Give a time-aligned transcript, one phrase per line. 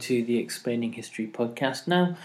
[0.00, 1.86] to the Explaining History podcast.
[1.86, 2.16] Now,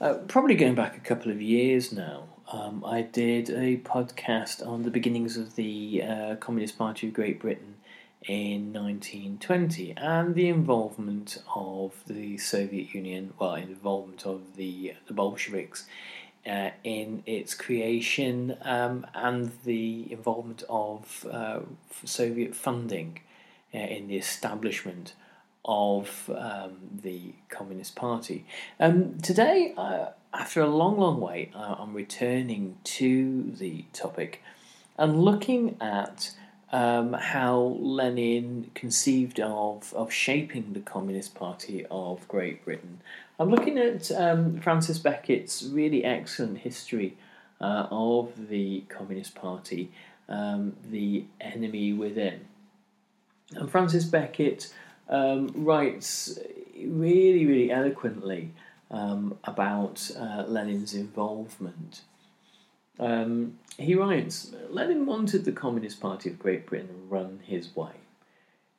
[0.00, 4.82] uh, probably going back a couple of years now, um, I did a podcast on
[4.82, 7.74] the beginnings of the uh, Communist Party of Great Britain
[8.22, 15.86] in 1920 and the involvement of the Soviet Union, well, involvement of the, the Bolsheviks
[16.46, 21.60] uh, in its creation um, and the involvement of uh,
[22.04, 23.20] Soviet funding
[23.74, 25.14] uh, in the establishment
[25.64, 28.44] of um, the Communist Party.
[28.80, 34.42] Um, today, uh, after a long, long wait, I'm returning to the topic
[34.96, 36.32] and looking at
[36.72, 43.00] um, how Lenin conceived of, of shaping the Communist Party of Great Britain.
[43.38, 47.16] I'm looking at um, Francis Beckett's really excellent history
[47.60, 49.90] uh, of the Communist Party,
[50.28, 52.40] um, The Enemy Within.
[53.54, 54.72] And Francis Beckett
[55.08, 56.38] um, writes
[56.76, 58.52] really, really eloquently
[58.90, 62.02] um, about uh, Lenin's involvement.
[62.98, 67.92] Um, he writes Lenin wanted the Communist Party of Great Britain run his way.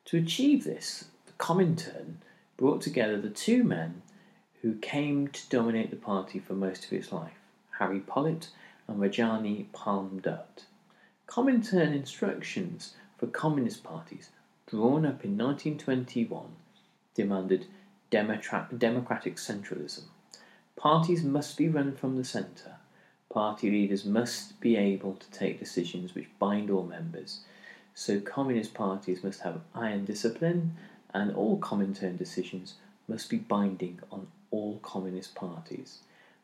[0.06, 2.16] To achieve this, the Comintern
[2.58, 4.02] brought together the two men
[4.62, 7.40] who came to dominate the party for most of its life
[7.78, 8.50] Harry Pollitt
[8.88, 10.66] and Rajani Palme Dutt.
[11.28, 14.30] Comintern instructions for communist parties
[14.70, 16.46] drawn up in 1921,
[17.16, 17.66] demanded
[18.12, 20.04] democratic centralism.
[20.76, 22.76] Parties must be run from the centre.
[23.34, 27.42] Party leaders must be able to take decisions which bind all members.
[27.96, 30.78] So, communist parties must have iron discipline,
[31.14, 32.76] and all Comintern decisions
[33.08, 36.00] must be binding on all communist parties.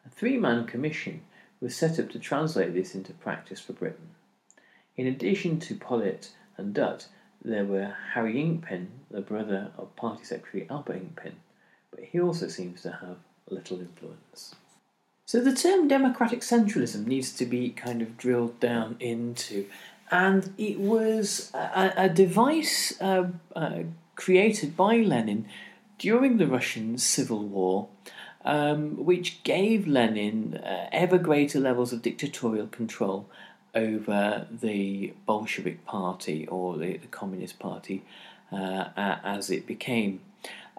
[0.05, 1.21] A three man commission
[1.61, 4.09] was set up to translate this into practice for Britain.
[4.97, 7.07] In addition to Pollitt and Dutt,
[7.45, 11.33] there were Harry Inkpin, the brother of Party Secretary Albert Inkpin,
[11.91, 13.17] but he also seems to have
[13.50, 14.56] little influence.
[15.25, 19.66] So the term democratic centralism needs to be kind of drilled down into,
[20.11, 23.79] and it was a, a device uh, uh,
[24.16, 25.47] created by Lenin
[25.97, 27.88] during the Russian Civil War,
[28.44, 33.29] um, which gave Lenin uh, ever greater levels of dictatorial control
[33.75, 38.03] over the Bolshevik Party or the, the Communist Party
[38.51, 40.21] uh, as it became.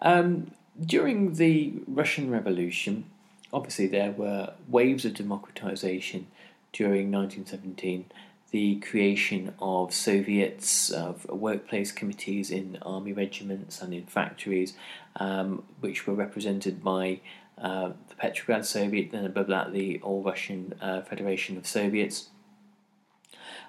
[0.03, 0.53] Um,
[0.85, 3.05] during the Russian Revolution,
[3.53, 6.27] obviously there were waves of democratization
[6.73, 8.07] during 1917.
[8.51, 14.75] The creation of Soviets, of workplace committees in army regiments and in factories,
[15.17, 17.21] um, which were represented by
[17.59, 22.29] uh, the Petrograd Soviet, then above that the All Russian uh, Federation of Soviets.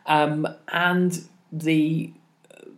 [0.07, 2.12] Um, and the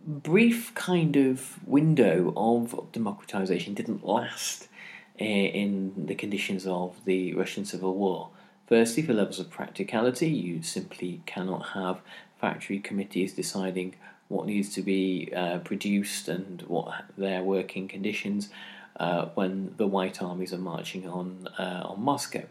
[0.06, 4.68] brief kind of window of democratization didn't last
[5.18, 8.30] in the conditions of the Russian Civil War.
[8.66, 12.00] Firstly, for levels of practicality, you simply cannot have
[12.40, 13.94] factory committees deciding
[14.28, 18.48] what needs to be uh, produced and what their working conditions
[18.98, 22.44] uh, when the White armies are marching on uh, on Moscow.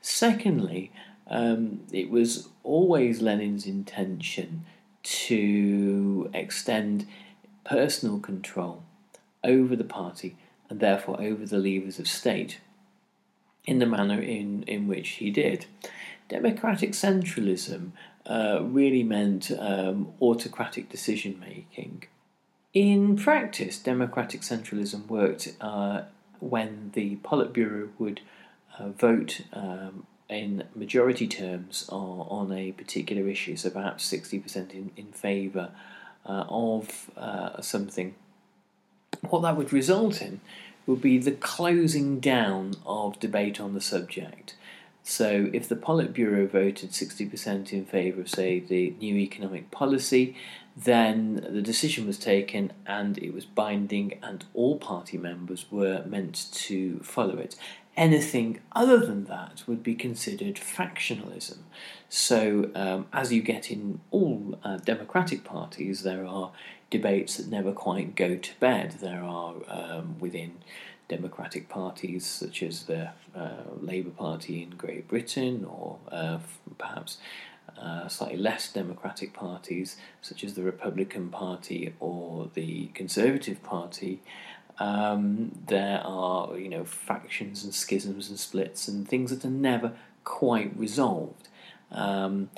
[0.00, 0.92] Secondly,
[1.28, 4.64] um, it was always Lenin's intention
[5.02, 7.06] to extend
[7.64, 8.82] personal control
[9.42, 10.36] over the party
[10.68, 12.60] and therefore over the levers of state
[13.64, 15.66] in the manner in, in which he did.
[16.28, 17.92] Democratic centralism
[18.26, 22.04] uh, really meant um, autocratic decision making.
[22.72, 26.02] In practice, democratic centralism worked uh,
[26.40, 28.20] when the Politburo would
[28.78, 34.90] uh, vote um, in majority terms on, on, a particular issue, so perhaps 60% in,
[34.96, 35.70] in favour
[36.24, 38.14] uh, of uh, something.
[39.28, 40.40] What that would result in
[40.86, 44.54] would be the closing down of debate on the subject.
[45.02, 50.34] So, if the Politburo voted 60% in favour of, say, the new economic policy,
[50.76, 56.48] then the decision was taken and it was binding, and all party members were meant
[56.52, 57.54] to follow it.
[57.96, 61.58] Anything other than that would be considered factionalism.
[62.10, 66.52] So, um, as you get in all uh, democratic parties, there are
[66.90, 68.96] debates that never quite go to bed.
[69.00, 70.58] There are um, within
[71.08, 76.38] democratic parties such as the uh, Labour Party in Great Britain, or uh,
[76.78, 77.18] perhaps
[77.80, 84.22] uh, slightly less democratic parties such as the Republican Party or the Conservative Party,
[84.78, 89.92] um, there are you know factions and schisms and splits and things that are never
[90.24, 91.48] quite resolved.
[91.90, 92.50] Um,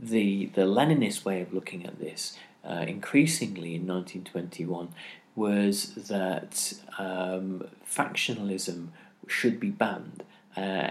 [0.00, 4.88] the the Leninist way of looking at this, uh, increasingly in 1921,
[5.34, 8.88] was that um, factionalism
[9.26, 10.22] should be banned
[10.56, 10.90] uh,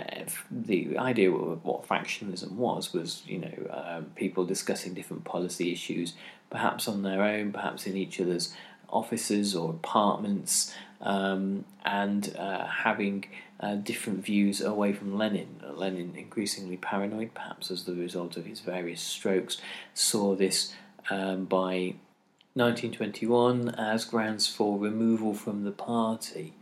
[0.51, 6.13] the idea of what factionalism was was you know um, people discussing different policy issues,
[6.51, 8.53] perhaps on their own, perhaps in each other's
[8.89, 13.25] offices or apartments, um, and uh, having
[13.59, 15.61] uh, different views away from Lenin.
[15.73, 19.57] Lenin, increasingly paranoid, perhaps as the result of his various strokes,
[19.93, 20.73] saw this
[21.09, 21.95] um, by
[22.53, 26.53] 1921 as grounds for removal from the party.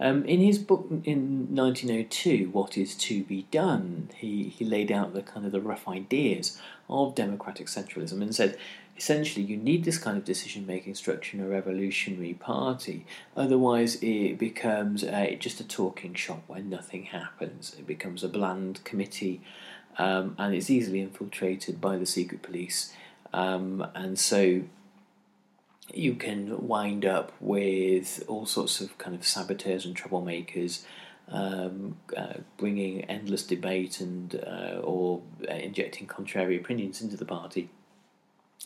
[0.00, 5.14] Um, in his book in 1902, What is to be Done, he, he laid out
[5.14, 8.58] the kind of the rough ideas of democratic centralism and said
[9.02, 13.04] essentially you need this kind of decision making structure in a revolutionary party,
[13.36, 17.74] otherwise, it becomes uh, just a talking shop where nothing happens.
[17.76, 19.40] It becomes a bland committee
[19.98, 22.94] um, and it's easily infiltrated by the secret police.
[23.32, 24.62] Um, and so
[25.92, 30.84] you can wind up with all sorts of kind of saboteurs and troublemakers
[31.28, 37.68] um, uh, bringing endless debate and uh, or uh, injecting contrary opinions into the party.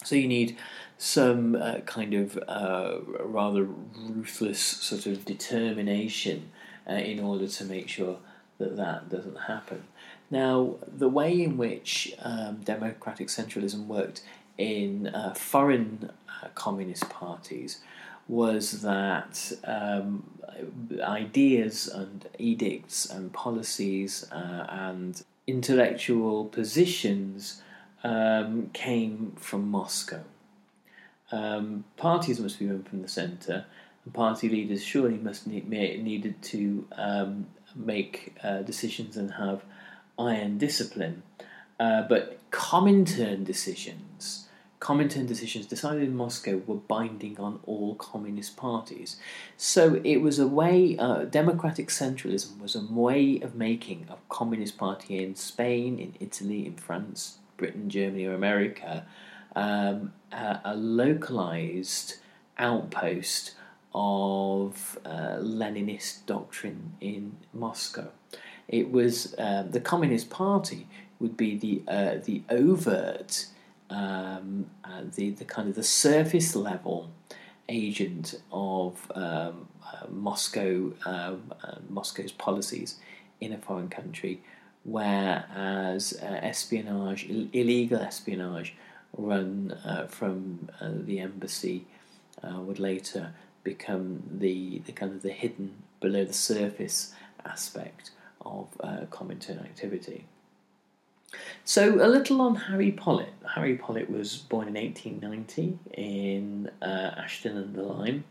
[0.04, 0.56] So you need
[0.98, 6.50] some uh, kind of uh, rather ruthless sort of determination
[6.88, 8.18] uh, in order to make sure
[8.58, 9.84] that that doesn't happen.
[10.30, 14.22] Now, the way in which um, democratic centralism worked
[14.58, 16.10] in foreign
[16.54, 17.80] communist parties
[18.28, 20.24] was that um,
[21.02, 27.62] ideas and edicts and policies uh, and intellectual positions
[28.06, 30.22] um, came from Moscow.
[31.32, 33.66] Um, parties must be run from the centre,
[34.04, 39.62] and party leaders surely must need, needed to um, make uh, decisions and have
[40.18, 41.22] iron discipline.
[41.80, 44.46] Uh, but Comintern decisions
[44.78, 49.16] Comintern decisions decided in Moscow were binding on all communist parties.
[49.56, 54.76] So it was a way, uh, democratic centralism was a way of making a communist
[54.76, 59.06] party in Spain, in Italy, in France, Britain, Germany, or America
[59.54, 62.16] um, a, a, localized
[62.58, 63.54] outpost
[63.94, 68.10] of uh, Leninist doctrine in Moscow.
[68.68, 70.86] It was uh, the Communist Party
[71.18, 73.46] would be the uh, the overt
[73.88, 77.10] um, uh, the the kind of the surface level
[77.68, 82.96] agent of um, uh, Moscow um, uh, Moscow's policies
[83.40, 84.42] in a foreign country,
[84.86, 88.74] whereas uh, espionage, Ill- illegal espionage,
[89.16, 91.86] run uh, from uh, the embassy
[92.44, 97.12] would later become the, the kind of the hidden below the surface
[97.44, 98.68] aspect of
[99.10, 100.26] Comintern activity.
[101.64, 103.32] So, a little on Harry Pollitt.
[103.54, 108.24] Harry Pollitt was born in 1890 in uh, Ashton under Lyne,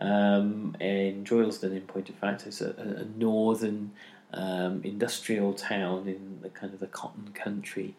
[0.00, 2.46] um, in Droylsden, in point of fact.
[2.46, 3.92] It's a, a northern
[4.32, 7.94] um, industrial town in the kind of the cotton country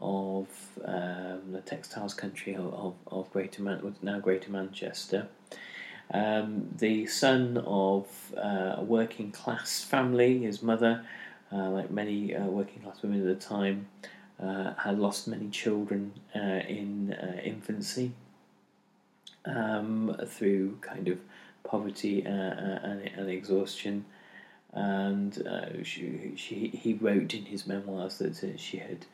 [0.00, 0.46] of
[0.84, 5.28] um, the textiles country of, of, Greater Man- now Greater Manchester.
[6.12, 8.06] Um, the son of
[8.36, 11.04] uh, a working class family, his mother
[11.52, 13.88] uh, like many uh, working class women at the time,
[14.40, 17.12] uh, had lost many children in
[17.44, 18.12] infancy
[19.44, 21.18] um, through kind of
[21.64, 24.04] poverty and, and, exhaustion.
[24.72, 25.34] And
[25.82, 29.06] she, she, he wrote in his memoirs that she had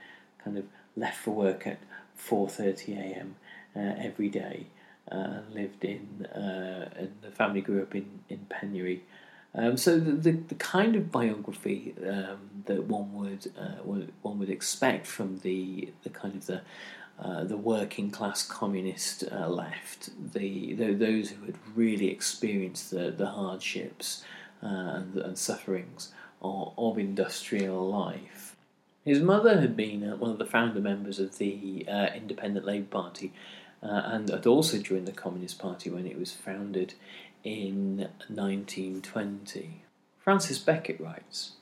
[0.43, 0.65] kind of
[0.97, 1.79] left for work at
[2.19, 3.37] 4:30 a.m.
[3.75, 4.67] Uh, every day.
[5.11, 9.03] Uh, lived in, uh, and the family grew up in in Penury.
[9.55, 13.83] Um, so the, the, the kind of biography um, that one would, uh,
[14.23, 16.61] one would expect from the the kind of the
[17.19, 23.11] uh, the working class communist uh, left, the, the, those who had really experienced the,
[23.11, 24.27] the hardships uh,
[24.67, 28.57] and, and, sufferings of, of, industrial life.
[29.05, 32.87] His mother had been uh, one of the founder members of the uh, Independent Labour
[32.87, 33.33] Party
[33.83, 36.95] and had also joined the Communist Party when it was founded
[37.45, 39.83] in 1920.
[40.19, 41.53] Francis Beckett writes,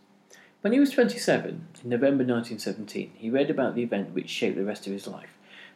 [0.63, 4.65] when he was 27, in November 1917, he read about the event which shaped the
[4.65, 5.35] rest of his life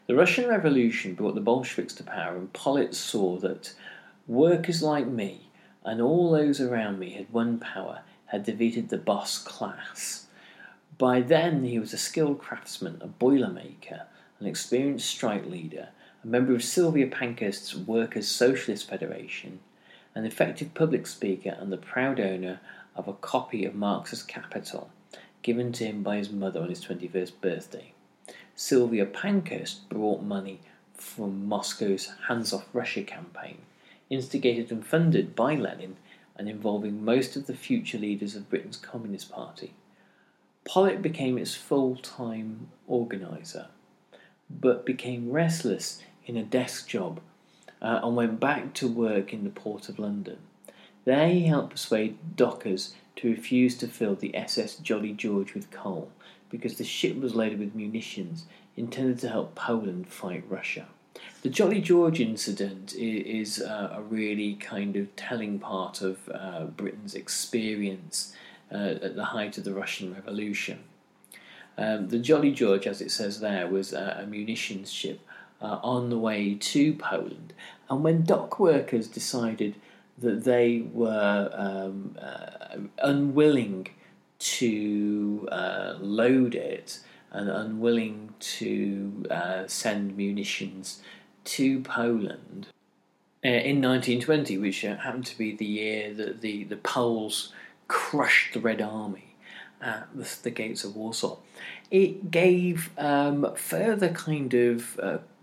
[0.08, 3.74] the Russian Revolution brought the Bolsheviks to power, and Pollitt saw that
[4.26, 5.47] workers like me
[5.88, 10.26] and all those around me had won power, had defeated the boss class.
[10.98, 14.02] By then, he was a skilled craftsman, a boilermaker,
[14.38, 15.88] an experienced strike leader,
[16.22, 19.60] a member of Sylvia Pankhurst's Workers' Socialist Federation,
[20.14, 22.60] an effective public speaker, and the proud owner
[22.94, 24.90] of a copy of Marx's Capital,
[25.40, 27.92] given to him by his mother on his 21st birthday.
[28.54, 30.60] Sylvia Pankhurst brought money
[30.92, 33.58] from Moscow's Hands Off Russia campaign,
[34.10, 35.96] instigated and funded by Lenin
[36.36, 39.74] and involving most of the future leaders of Britain's Communist Party.
[40.64, 43.68] Pollitt became its full time organiser,
[44.48, 47.20] but became restless in a desk job
[47.80, 50.38] uh, and went back to work in the Port of London.
[51.04, 56.10] There he helped persuade dockers to refuse to fill the SS Jolly George with coal
[56.50, 58.44] because the ship was loaded with munitions
[58.76, 60.86] intended to help Poland fight Russia.
[61.42, 67.14] The Jolly George incident is uh, a really kind of telling part of uh, Britain's
[67.14, 68.34] experience
[68.72, 70.80] uh, at the height of the Russian Revolution.
[71.76, 75.20] Um, the Jolly George, as it says there, was a munitions ship
[75.62, 77.52] uh, on the way to Poland,
[77.88, 79.76] and when dock workers decided
[80.18, 83.88] that they were um, uh, unwilling
[84.38, 91.02] to uh, load it and unwilling to uh, send munitions
[91.44, 92.68] to Poland.
[93.44, 97.52] Uh, in 1920, which uh, happened to be the year that the, the Poles
[97.86, 99.36] crushed the Red Army
[99.80, 101.38] at the, the gates of Warsaw,
[101.90, 104.98] it gave um, further kind of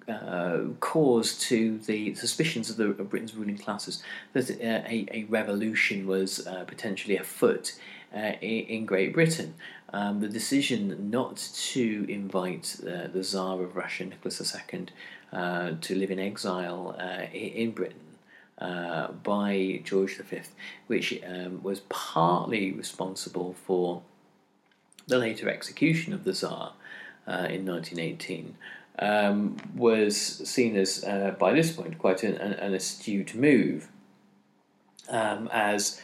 [0.08, 5.24] uh, cause to the suspicions of, the, of Britain's ruling classes that uh, a, a,
[5.30, 7.76] revolution was uh, potentially afoot
[8.16, 9.56] uh, in Great Britain.
[9.92, 11.38] Um, the decision not
[11.72, 14.88] to invite uh, the Tsar of Russia, Nicholas II,
[15.32, 16.96] uh, to live in exile
[17.34, 18.00] in Britain
[18.60, 20.42] by George V,
[20.88, 24.02] which um, was partly responsible for
[25.08, 26.74] the later execution of the Tsar
[27.28, 28.56] in 1918.
[28.98, 31.04] Um, was seen as,
[31.38, 33.90] by this point, quite an, an astute move,
[35.10, 36.02] um, as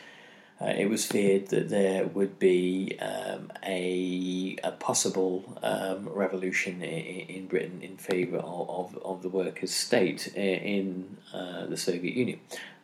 [0.62, 7.36] uh, it was feared that there would be um, a, a possible um, revolution in,
[7.36, 12.40] in, Britain in favour of, of, of, the workers' state in uh, the Soviet Union,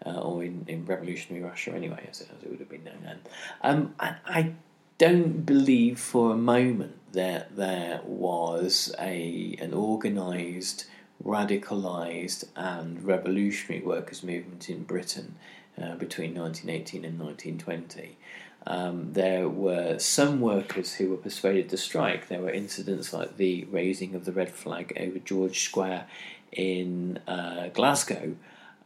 [0.05, 3.01] uh, or in, in revolutionary Russia anyway, as it, as it would have been known
[3.03, 3.19] then.
[3.61, 4.53] Um, I, I
[4.97, 10.85] don't believe for a moment that there was a an organised,
[11.23, 15.35] radicalised, and revolutionary workers' movement in Britain
[15.77, 18.17] uh, between 1918 and 1920.
[18.65, 22.27] Um, there were some workers who were persuaded to strike.
[22.27, 26.05] There were incidents like the raising of the red flag over George Square
[26.51, 28.35] in uh, Glasgow,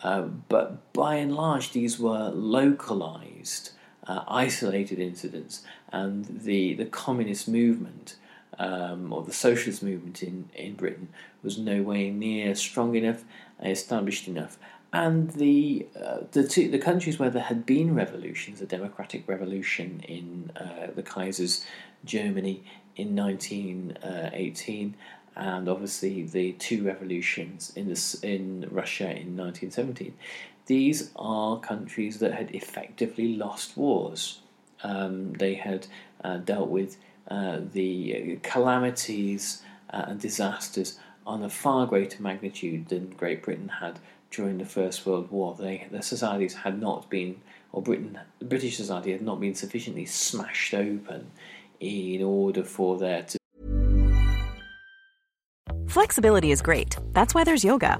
[0.04, 3.72] uh, but by and large, these were localized,
[4.08, 8.16] uh, isolated incidents, and the, the communist movement.
[8.60, 11.08] Um, or the socialist movement in, in Britain
[11.42, 13.24] was no way near strong enough,
[13.64, 14.60] established enough,
[14.94, 20.04] and the uh, the two the countries where there had been revolutions, the democratic revolution
[20.08, 21.66] in uh, the Kaiser's
[22.04, 22.64] Germany
[22.96, 24.96] in 1918,
[25.36, 30.14] and obviously the two revolutions in in Russia in 1917.
[30.72, 34.40] These are countries that had effectively lost wars.
[34.84, 35.88] Um, they had
[36.24, 36.96] uh, dealt with
[37.28, 40.98] uh, the calamities uh, and disasters
[41.28, 44.00] on a far greater magnitude than Great Britain had
[44.30, 45.58] during the First World War.
[45.60, 47.42] They, their societies had not been,
[47.74, 51.32] or Britain, British society had not been sufficiently smashed open
[51.82, 53.38] in order for there to.
[55.90, 56.96] Flexibility is great.
[57.12, 58.00] That's why there's yoga.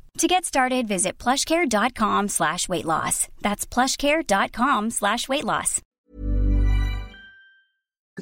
[0.17, 3.27] To get started, visit plushcare.com slash weight loss.
[3.41, 5.81] That's plushcare.com slash weight loss.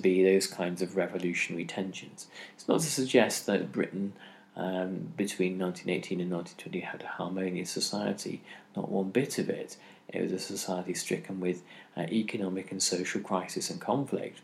[0.02, 2.28] Be those kinds of revolutionary tensions.
[2.56, 4.14] It's not to suggest that Britain
[4.56, 8.44] um, between 1918 and 1920 had a harmonious society,
[8.76, 9.76] not one bit of it.
[10.08, 11.64] It was a society stricken with
[11.98, 14.42] uh, economic and social crisis and conflict,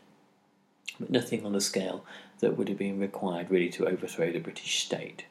[0.98, 2.04] but nothing on the scale
[2.40, 5.24] that would have been required really to overthrow the British state.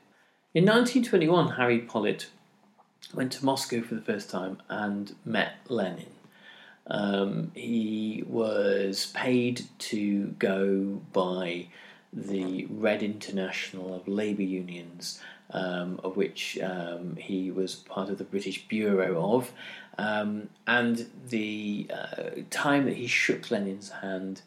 [0.56, 2.28] In 1921, Harry Pollitt
[3.14, 6.06] went to Moscow for the first time and met Lenin.
[6.88, 11.68] Um, he was paid to go by
[12.14, 15.20] the Red International of Labour Unions,
[15.52, 19.52] um, of which um, he was part of the British Bureau of.
[19.98, 24.42] Um, and the uh, time that he shook Lenin's hand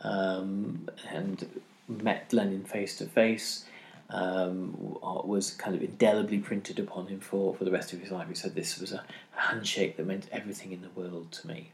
[0.00, 3.66] um, and met Lenin face to face,
[4.10, 8.28] um, was kind of indelibly printed upon him for, for the rest of his life.
[8.28, 9.04] He said this was a
[9.34, 11.72] handshake that meant everything in the world to me.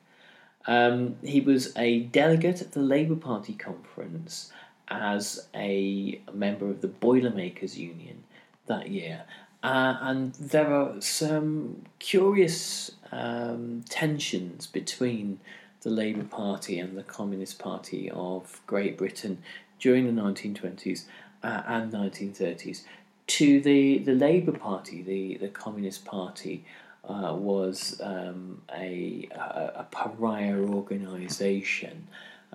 [0.66, 4.52] Um, he was a delegate at the Labour Party conference
[4.88, 8.24] as a member of the Boilermakers Union
[8.66, 9.24] that year.
[9.62, 15.40] Uh, and there are some curious um, tensions between
[15.80, 19.38] the Labour Party and the Communist Party of Great Britain
[19.78, 21.04] during the 1920s
[21.42, 22.82] uh, and 1930s.
[23.26, 26.64] To the, the Labour Party, the, the Communist Party,
[27.08, 32.06] uh, was um, a, a, pariah organisation.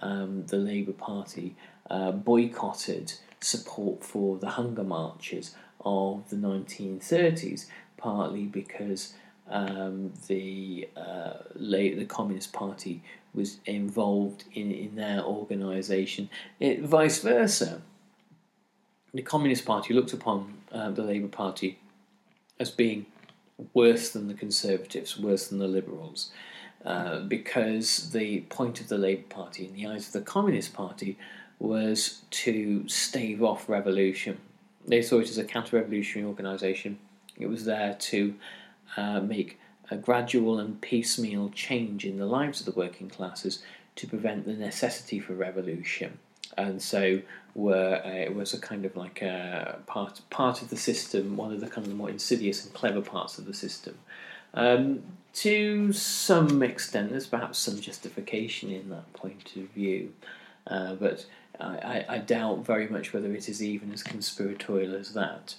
[0.02, 1.56] Um, the Labour Party
[1.90, 7.66] uh, boycotted support for the hunger marches of the 1930s,
[7.98, 9.14] partly because
[9.50, 13.02] um, the uh, the Communist Party
[13.34, 16.30] was involved in, in their organisation.
[16.62, 17.82] Vice versa,
[19.14, 21.80] the Communist Party looked upon uh, the Labour Party
[22.60, 23.06] as being
[23.74, 26.32] worse than the Conservatives, worse than the Liberals,
[26.84, 31.18] uh, because the point of the Labour Party, in the eyes of the Communist Party,
[31.60, 34.40] was to stave off revolution.
[34.86, 36.98] They saw it as a counter revolutionary organisation.
[37.38, 38.36] It was there to
[38.98, 39.60] uh, make
[39.92, 43.62] a gradual and piecemeal change in the lives of the working classes
[43.96, 46.18] to prevent the necessity for revolution
[46.58, 47.22] and so
[47.56, 51.54] were uh, it was a kind of like a part part of the system, one
[51.54, 53.98] of the kind of the more insidious and clever parts of the system.
[54.54, 60.14] Um, to some extent, there's perhaps some justification in that point of view,
[60.68, 61.26] uh, but
[61.60, 65.56] I, I, doubt very much whether it is even as conspiratorial as that.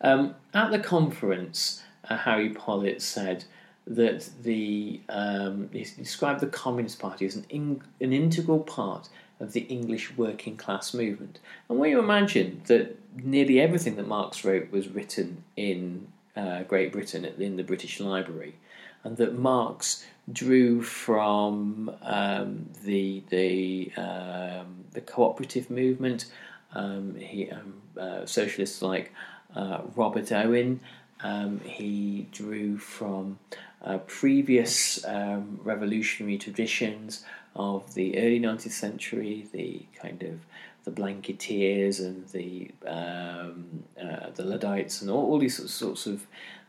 [0.00, 3.44] Um, at the conference, uh, Harry Pollitt said
[3.86, 9.08] that the um, he described the Communist Party as an in, an integral part
[9.40, 11.38] of the English working class movement.
[11.68, 16.92] And when you imagine that nearly everything that Marx wrote was written in uh, Great
[16.92, 18.54] Britain in the British Library,
[19.02, 26.26] and that Marx drew from um, the the um, the cooperative movement,
[26.74, 29.12] um, he um, uh, socialists like
[29.56, 30.80] uh, Robert Owen.
[31.22, 33.38] Um, he drew from
[33.82, 40.40] uh, previous um, revolutionary traditions of the early 19th century, the kind of
[40.84, 46.26] the Blanketeers and the um, uh, the Luddites and all, all these sorts of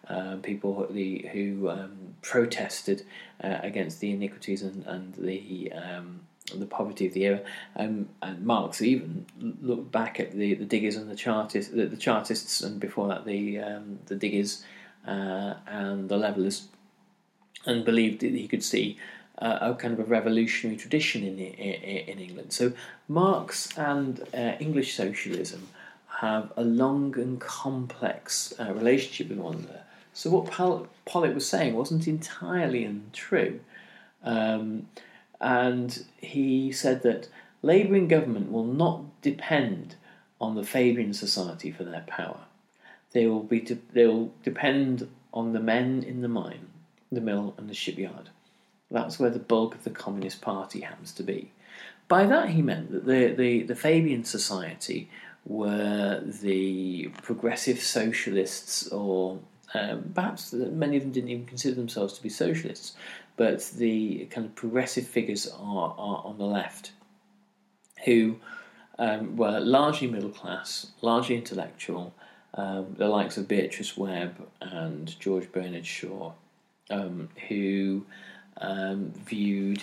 [0.07, 3.05] uh, people the, who um, protested
[3.43, 6.21] uh, against the iniquities and, and the um,
[6.59, 7.41] the poverty of the era.
[7.75, 9.25] Um, and Marx even
[9.61, 13.25] looked back at the, the diggers and the chartists, the, the chartists, and before that
[13.25, 14.63] the um, the diggers
[15.07, 16.67] uh, and the levelers
[17.65, 18.97] and believed that he could see
[19.37, 22.53] uh, a kind of a revolutionary tradition in, in, in England.
[22.53, 22.73] So
[23.07, 25.67] Marx and uh, English socialism
[26.19, 29.81] have a long and complex uh, relationship with one another.
[30.13, 33.59] So what Pol- Pollitt was saying wasn't entirely untrue.
[34.23, 34.87] Um,
[35.41, 37.27] and he said that
[37.61, 39.95] Labour in government will not depend
[40.39, 42.41] on the Fabian Society for their power.
[43.11, 46.67] They will be de- they will depend on the men in the mine,
[47.11, 48.29] the mill, and the shipyard.
[48.89, 51.51] That's where the bulk of the Communist Party happens to be.
[52.07, 55.09] By that he meant that the, the, the Fabian Society
[55.45, 59.39] were the progressive socialists, or
[59.73, 62.95] um, perhaps many of them didn't even consider themselves to be socialists,
[63.41, 66.91] but the kind of progressive figures are, are on the left,
[68.05, 68.35] who
[68.99, 72.13] um, were largely middle class, largely intellectual,
[72.53, 76.33] um, the likes of Beatrice Webb and George Bernard Shaw,
[76.91, 78.05] um, who
[78.57, 79.81] um, viewed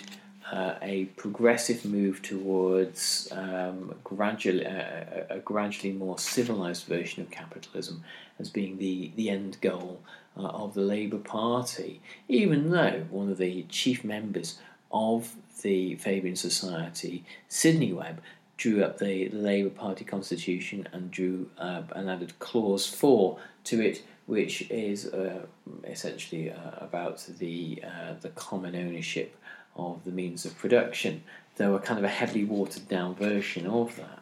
[0.51, 8.03] uh, a progressive move towards um, gradually, uh, a gradually more civilized version of capitalism
[8.39, 10.01] as being the, the end goal
[10.37, 14.59] uh, of the Labour Party, even though one of the chief members
[14.91, 18.21] of the Fabian Society, Sidney Webb,
[18.57, 24.69] drew up the, Labour Party constitution and drew and added clause four to it, which
[24.69, 25.45] is uh,
[25.85, 29.35] essentially uh, about the uh, the common ownership
[29.79, 31.23] of the means of production.
[31.57, 34.19] Though a kind of a heavily watered down version of that.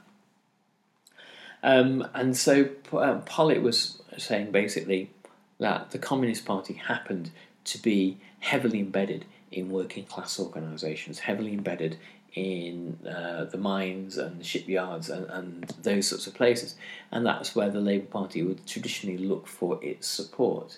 [1.62, 5.12] Um, and so uh, Pollitt was saying basically
[5.60, 7.32] that the Communist Party happened
[7.66, 11.98] to be heavily embedded in working class organisations, heavily embedded
[12.34, 16.76] in uh, the mines and the shipyards and, and those sorts of places.
[17.12, 20.78] And that's where the Labour Party would traditionally look for its support.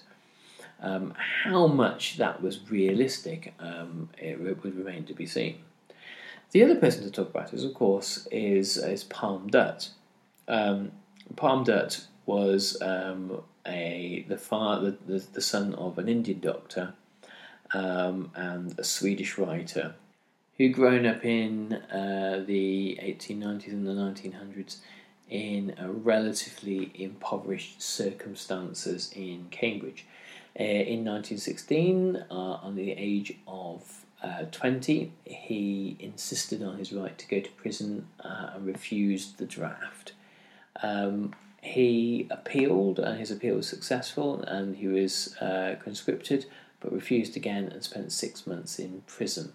[0.81, 5.57] Um, how much that was realistic, um, it, would remain to be seen.
[6.51, 9.89] The other person to talk about is, of course, is, is Palme Dutt.
[10.47, 10.91] Um,
[11.35, 16.93] Palme Dutt was um, a the, father, the, the son of an Indian doctor
[17.73, 19.95] um, and a Swedish writer
[20.57, 24.77] who'd grown up in uh, the 1890s and the 1900s
[25.29, 30.05] in relatively impoverished circumstances in Cambridge.
[30.57, 37.17] Uh, in 1916, uh, on the age of uh, 20, he insisted on his right
[37.17, 40.13] to go to prison uh, and refused the draft.
[40.81, 46.45] Um, he appealed, and his appeal was successful, and he was uh, conscripted,
[46.79, 49.53] but refused again and spent six months in prison.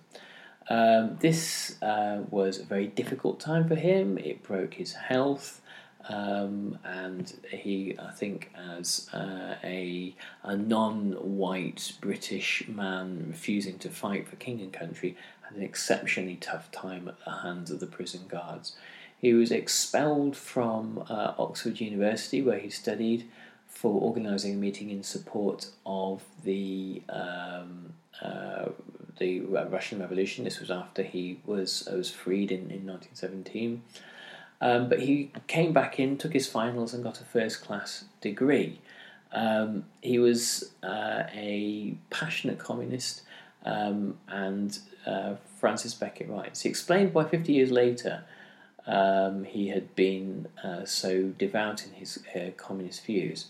[0.69, 4.19] Um, this uh, was a very difficult time for him.
[4.19, 5.61] It broke his health,
[6.09, 14.29] um, and he, I think, as uh, a, a non-white British man refusing to fight
[14.29, 18.23] for king and country, had an exceptionally tough time at the hands of the prison
[18.29, 18.77] guards.
[19.17, 23.27] He was expelled from uh, Oxford University, where he studied,
[23.67, 28.67] for organising a meeting in support of the um, uh,
[29.19, 30.45] the Russian Revolution.
[30.45, 33.83] This was after he was was freed in, in 1917.
[34.61, 38.81] Um, but he came back in, took his finals, and got a first class degree.
[39.33, 43.23] Um, he was uh, a passionate communist,
[43.65, 48.25] um, and uh, Francis Beckett writes he explained why 50 years later
[48.87, 53.47] um, he had been uh, so devout in his uh, communist views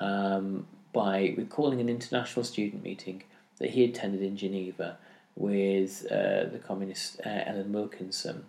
[0.00, 3.22] um, by recalling an international student meeting
[3.58, 4.96] that he attended in Geneva
[5.36, 8.44] with uh, the communist uh, Ellen Wilkinson,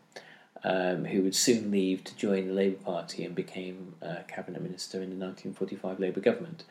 [0.64, 4.98] um, who would soon leave to join the Labour Party and became uh, cabinet minister
[4.98, 6.64] in the 1945 Labour government.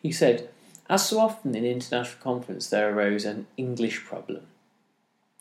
[0.00, 0.50] He said,
[0.88, 4.46] As so often in international conference, there arose an English problem.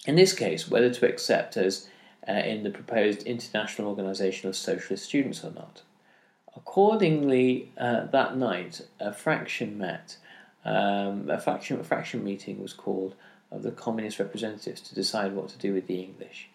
[0.05, 1.87] In this case, whether to accept us
[2.27, 5.83] uh, in the proposed International Organisation of Socialist Students or not.
[6.55, 10.17] Accordingly, uh, that night, a fraction met
[10.65, 13.15] um, a a fraction meeting was called
[13.51, 16.49] of the communist representatives to decide what to do with the English.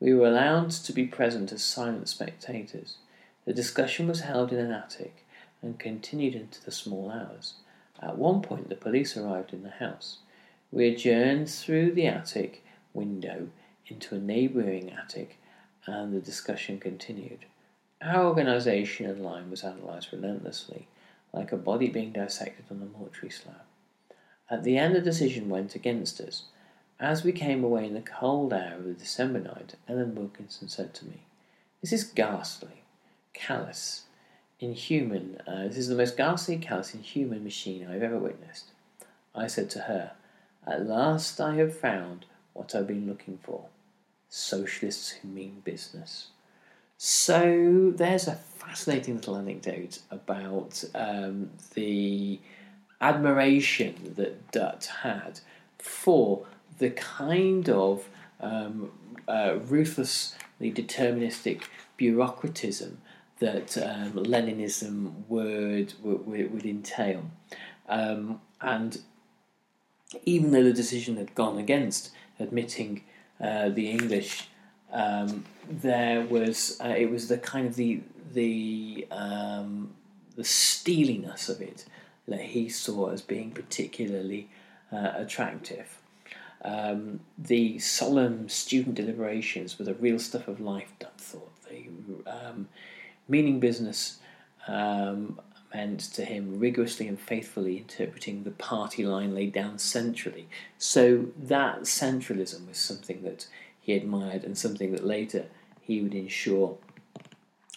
[0.00, 2.98] We were allowed to be present as silent spectators.
[3.44, 5.24] The discussion was held in an attic
[5.62, 7.54] and continued into the small hours.
[8.00, 10.18] At one point, the police arrived in the house.
[10.70, 13.48] We adjourned through the attic window
[13.88, 15.38] into a neighbouring attic,
[15.86, 17.46] and the discussion continued.
[18.00, 20.86] Our organisation and line was analysed relentlessly
[21.32, 23.62] like a body being dissected on a mortuary slab.
[24.50, 26.44] At the end, the decision went against us.
[27.00, 30.94] As we came away in the cold air of the December night, Ellen Wilkinson said
[30.94, 31.22] to me,
[31.80, 32.82] This is ghastly,
[33.32, 34.04] callous,
[34.58, 35.40] inhuman.
[35.46, 38.72] Uh, this is the most ghastly, callous, inhuman machine I have ever witnessed.
[39.32, 40.12] I said to her,
[40.66, 43.66] At last I have found what I've been looking for
[44.28, 46.28] socialists who mean business.
[46.96, 52.40] So there's a fascinating little anecdote about um, the
[53.00, 55.40] admiration that Dutt had
[55.78, 56.46] for
[56.78, 58.08] the kind of
[58.40, 58.90] um,
[59.26, 61.62] uh, ruthless the deterministic
[61.98, 62.96] bureaucratism
[63.38, 67.30] that um, Leninism would, would, would entail.
[67.88, 69.00] Um, and
[70.24, 72.10] even though the decision had gone against
[72.40, 73.04] admitting
[73.40, 74.48] uh, the English,
[74.92, 78.00] um, there was uh, it was the kind of the
[78.32, 79.90] the um,
[80.36, 81.84] the steeliness of it
[82.26, 84.48] that he saw as being particularly
[84.92, 85.97] uh, attractive.
[86.62, 91.52] Um, the solemn student deliberations were the real stuff of life, Dutt thought.
[91.68, 91.88] The
[92.26, 92.68] um,
[93.28, 94.18] meaning business
[94.66, 95.40] um,
[95.74, 100.48] meant to him rigorously and faithfully interpreting the party line laid down centrally.
[100.78, 103.46] So that centralism was something that
[103.80, 105.46] he admired and something that later
[105.80, 106.76] he would ensure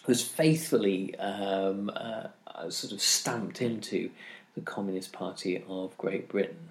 [0.06, 2.28] was faithfully um, uh,
[2.68, 4.10] sort of stamped into
[4.54, 6.68] the Communist Party of Great Britain.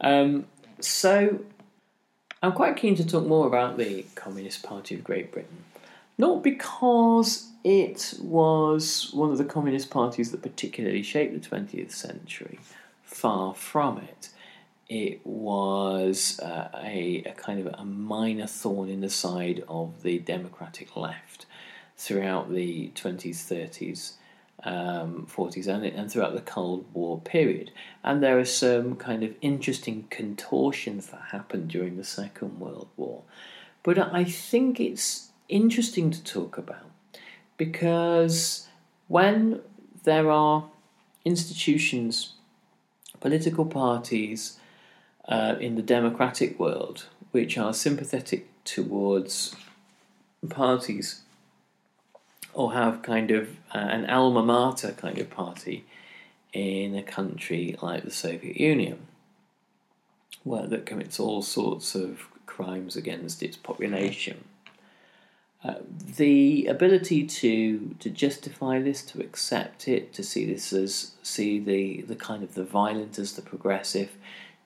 [0.00, 0.46] Um,
[0.80, 1.40] so
[2.42, 5.64] I'm quite keen to talk more about the Communist Party of Great Britain.
[6.16, 12.58] Not because it was one of the communist parties that particularly shaped the 20th century,
[13.02, 14.30] far from it.
[14.88, 20.18] It was uh, a, a kind of a minor thorn in the side of the
[20.18, 21.46] democratic left
[21.96, 24.12] throughout the 20s, 30s,
[24.64, 27.70] um, 40s, and, and throughout the Cold War period.
[28.02, 33.22] And there are some kind of interesting contortions that happened during the Second World War.
[33.82, 36.90] But I think it's interesting to talk about
[37.56, 38.66] because
[39.06, 39.60] when
[40.04, 40.68] there are
[41.24, 42.34] institutions,
[43.20, 44.58] political parties
[45.26, 49.54] uh, in the democratic world which are sympathetic towards
[50.48, 51.22] parties
[52.54, 55.84] or have kind of uh, an alma mater kind of party
[56.52, 59.06] in a country like the Soviet Union,
[60.44, 64.44] where that commits all sorts of crimes against its population.
[65.64, 65.74] Uh,
[66.16, 72.02] the ability to to justify this, to accept it, to see this as see the
[72.02, 74.10] the kind of the violent as the progressive,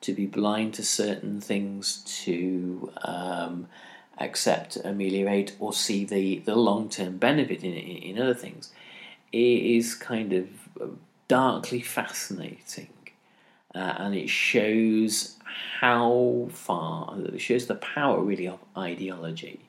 [0.02, 3.66] to be blind to certain things, to um,
[4.18, 8.70] accept, ameliorate, or see the, the long term benefit in, in, in other things,
[9.32, 10.48] it is kind of
[11.28, 12.88] darkly fascinating.
[13.74, 15.38] Uh, and it shows
[15.80, 19.60] how far, it shows the power really of ideology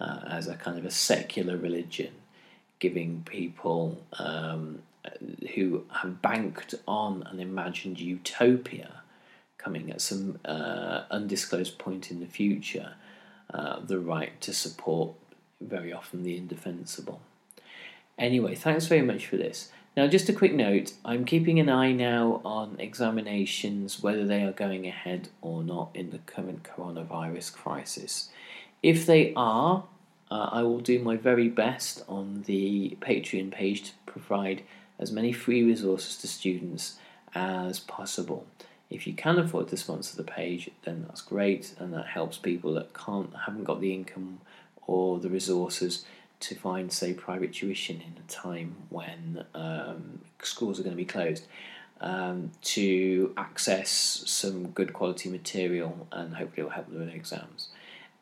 [0.00, 2.12] uh, as a kind of a secular religion,
[2.80, 4.82] giving people um,
[5.54, 9.02] who have banked on an imagined utopia
[9.58, 12.94] coming at some uh, undisclosed point in the future
[13.52, 15.12] uh, the right to support
[15.60, 17.20] very often the indefensible.
[18.18, 19.70] Anyway, thanks very much for this.
[19.96, 24.52] Now, just a quick note I'm keeping an eye now on examinations, whether they are
[24.52, 28.28] going ahead or not in the current coronavirus crisis.
[28.82, 29.84] If they are,
[30.30, 34.62] uh, I will do my very best on the Patreon page to provide
[34.98, 36.96] as many free resources to students
[37.34, 38.46] as possible.
[38.88, 42.74] If you can afford to sponsor the page, then that's great, and that helps people
[42.74, 44.40] that can't haven't got the income
[44.86, 46.04] or the resources
[46.38, 51.04] to find, say, private tuition in a time when um, schools are going to be
[51.04, 51.46] closed.
[51.98, 53.88] Um, to access
[54.26, 57.68] some good quality material and hopefully it will help them with exams.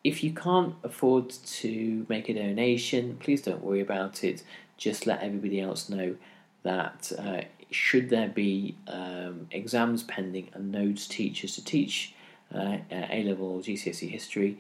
[0.05, 4.45] If you can't afford to make a donation, please don't worry about it.
[4.77, 6.15] Just let everybody else know
[6.63, 7.41] that uh,
[7.75, 12.15] should there be um, exams pending and nodes teachers to teach
[12.55, 14.59] uh, A level GCSE history,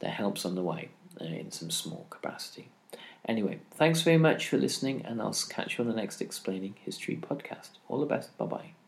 [0.00, 0.88] that helps on the way
[1.20, 2.68] uh, in some small capacity.
[3.26, 7.16] Anyway, thanks very much for listening, and I'll catch you on the next Explaining History
[7.16, 7.70] podcast.
[7.88, 8.36] All the best.
[8.36, 8.83] Bye bye.